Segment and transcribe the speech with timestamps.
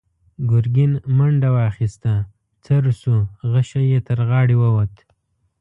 [0.49, 2.13] ګرګين منډه واخيسته،
[2.63, 3.15] څررر شو،
[3.51, 4.93] غشۍ يې تر غاړې ووت.